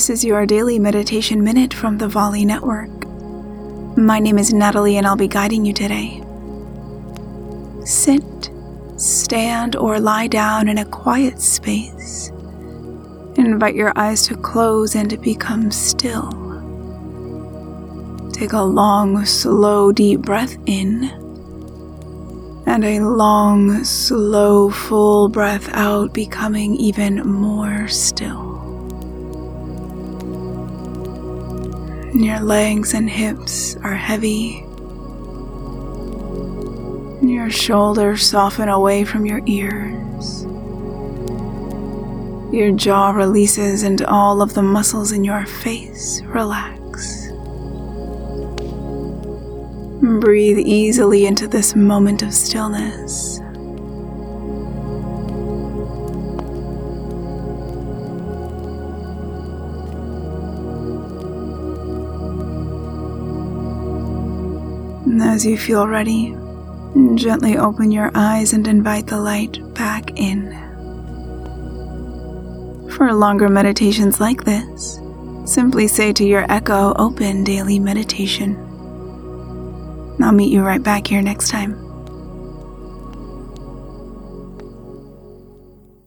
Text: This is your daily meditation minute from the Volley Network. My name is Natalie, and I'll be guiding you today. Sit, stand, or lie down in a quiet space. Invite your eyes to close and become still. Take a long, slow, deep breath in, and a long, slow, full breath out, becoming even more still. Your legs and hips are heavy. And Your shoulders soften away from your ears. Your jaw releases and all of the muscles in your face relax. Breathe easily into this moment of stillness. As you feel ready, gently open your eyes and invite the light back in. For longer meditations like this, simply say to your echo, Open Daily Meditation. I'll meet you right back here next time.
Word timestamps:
This 0.00 0.08
is 0.08 0.24
your 0.24 0.46
daily 0.46 0.78
meditation 0.78 1.44
minute 1.44 1.74
from 1.74 1.98
the 1.98 2.08
Volley 2.08 2.46
Network. 2.46 2.88
My 3.98 4.18
name 4.18 4.38
is 4.38 4.50
Natalie, 4.50 4.96
and 4.96 5.06
I'll 5.06 5.14
be 5.14 5.28
guiding 5.28 5.66
you 5.66 5.74
today. 5.74 6.22
Sit, 7.84 8.50
stand, 8.96 9.76
or 9.76 10.00
lie 10.00 10.26
down 10.26 10.68
in 10.68 10.78
a 10.78 10.86
quiet 10.86 11.38
space. 11.38 12.30
Invite 13.36 13.74
your 13.74 13.92
eyes 13.94 14.26
to 14.28 14.36
close 14.36 14.94
and 14.94 15.20
become 15.20 15.70
still. 15.70 16.30
Take 18.32 18.54
a 18.54 18.62
long, 18.62 19.26
slow, 19.26 19.92
deep 19.92 20.22
breath 20.22 20.56
in, 20.64 21.10
and 22.64 22.86
a 22.86 23.00
long, 23.00 23.84
slow, 23.84 24.70
full 24.70 25.28
breath 25.28 25.68
out, 25.74 26.14
becoming 26.14 26.74
even 26.76 27.16
more 27.16 27.86
still. 27.86 28.69
Your 32.12 32.40
legs 32.40 32.92
and 32.92 33.08
hips 33.08 33.76
are 33.76 33.94
heavy. 33.94 34.64
And 37.20 37.30
Your 37.30 37.50
shoulders 37.50 38.26
soften 38.26 38.68
away 38.68 39.04
from 39.04 39.24
your 39.24 39.40
ears. 39.46 40.44
Your 42.52 42.72
jaw 42.72 43.10
releases 43.10 43.84
and 43.84 44.02
all 44.02 44.42
of 44.42 44.54
the 44.54 44.62
muscles 44.62 45.12
in 45.12 45.22
your 45.22 45.46
face 45.46 46.20
relax. 46.22 47.28
Breathe 50.02 50.58
easily 50.58 51.26
into 51.26 51.46
this 51.46 51.76
moment 51.76 52.22
of 52.22 52.34
stillness. 52.34 53.40
As 65.18 65.44
you 65.44 65.58
feel 65.58 65.88
ready, 65.88 66.36
gently 67.16 67.56
open 67.56 67.90
your 67.90 68.10
eyes 68.14 68.52
and 68.52 68.66
invite 68.68 69.06
the 69.06 69.20
light 69.20 69.58
back 69.74 70.18
in. 70.18 70.50
For 72.90 73.12
longer 73.12 73.48
meditations 73.48 74.20
like 74.20 74.44
this, 74.44 75.00
simply 75.44 75.88
say 75.88 76.12
to 76.12 76.24
your 76.24 76.50
echo, 76.52 76.94
Open 76.94 77.42
Daily 77.44 77.78
Meditation. 77.78 78.56
I'll 80.22 80.32
meet 80.32 80.52
you 80.52 80.62
right 80.62 80.82
back 80.82 81.06
here 81.06 81.22
next 81.22 81.48
time. 81.48 81.89